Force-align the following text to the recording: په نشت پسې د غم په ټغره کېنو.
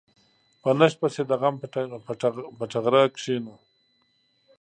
په 0.61 0.69
نشت 0.79 0.97
پسې 1.01 1.21
د 1.27 1.31
غم 1.41 1.55
په 2.57 2.63
ټغره 2.71 3.03
کېنو. 3.17 3.55